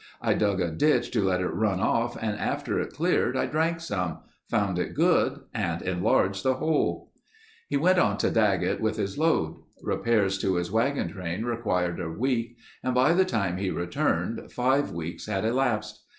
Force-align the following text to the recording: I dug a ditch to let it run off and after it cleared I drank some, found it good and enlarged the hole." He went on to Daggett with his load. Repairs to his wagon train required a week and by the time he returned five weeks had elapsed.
I 0.19 0.33
dug 0.33 0.59
a 0.59 0.71
ditch 0.71 1.11
to 1.11 1.21
let 1.21 1.41
it 1.41 1.49
run 1.53 1.79
off 1.79 2.17
and 2.19 2.35
after 2.39 2.79
it 2.79 2.91
cleared 2.91 3.37
I 3.37 3.45
drank 3.45 3.81
some, 3.81 4.17
found 4.49 4.79
it 4.79 4.95
good 4.95 5.41
and 5.53 5.79
enlarged 5.83 6.41
the 6.41 6.55
hole." 6.55 7.11
He 7.69 7.77
went 7.77 7.99
on 7.99 8.17
to 8.17 8.31
Daggett 8.31 8.81
with 8.81 8.97
his 8.97 9.19
load. 9.19 9.57
Repairs 9.83 10.39
to 10.39 10.55
his 10.55 10.71
wagon 10.71 11.09
train 11.09 11.45
required 11.45 11.99
a 11.99 12.09
week 12.09 12.57
and 12.83 12.95
by 12.95 13.13
the 13.13 13.25
time 13.25 13.57
he 13.57 13.69
returned 13.69 14.51
five 14.51 14.89
weeks 14.91 15.27
had 15.27 15.45
elapsed. 15.45 16.03